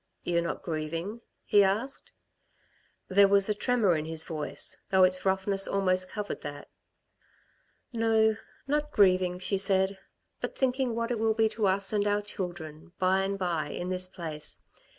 "You're 0.23 0.41
not 0.41 0.63
grieving?" 0.63 1.21
he 1.45 1.63
asked. 1.63 2.11
There 3.07 3.27
was 3.27 3.49
a 3.49 3.53
tremor 3.53 3.95
in 3.95 4.05
his 4.05 4.23
voice, 4.23 4.77
though 4.89 5.03
its 5.03 5.25
roughness 5.25 5.67
almost 5.67 6.09
covered 6.09 6.41
that. 6.41 6.71
"No, 7.93 8.35
not 8.65 8.89
grieving," 8.89 9.37
she 9.37 9.59
said. 9.59 9.99
"But 10.39 10.57
thinking 10.57 10.95
what 10.95 11.11
it 11.11 11.19
will 11.19 11.35
be 11.35 11.47
to 11.49 11.67
us 11.67 11.93
and 11.93 12.07
our 12.07 12.23
children, 12.23 12.93
by 12.97 13.21
and 13.21 13.37
by, 13.37 13.69
in 13.69 13.89
this 13.89 14.07
place. 14.09 14.61